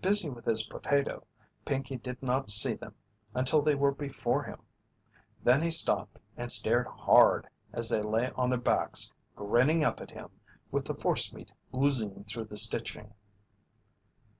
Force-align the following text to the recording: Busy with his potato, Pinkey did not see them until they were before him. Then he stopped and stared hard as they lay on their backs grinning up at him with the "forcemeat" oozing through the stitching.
Busy 0.00 0.28
with 0.28 0.44
his 0.46 0.64
potato, 0.64 1.24
Pinkey 1.64 1.94
did 1.96 2.20
not 2.20 2.50
see 2.50 2.74
them 2.74 2.96
until 3.32 3.62
they 3.62 3.76
were 3.76 3.92
before 3.92 4.42
him. 4.42 4.58
Then 5.44 5.62
he 5.62 5.70
stopped 5.70 6.18
and 6.36 6.50
stared 6.50 6.88
hard 6.88 7.48
as 7.72 7.88
they 7.88 8.02
lay 8.02 8.30
on 8.30 8.50
their 8.50 8.58
backs 8.58 9.12
grinning 9.36 9.84
up 9.84 10.00
at 10.00 10.10
him 10.10 10.30
with 10.72 10.86
the 10.86 10.94
"forcemeat" 10.96 11.52
oozing 11.72 12.24
through 12.24 12.46
the 12.46 12.56
stitching. 12.56 13.14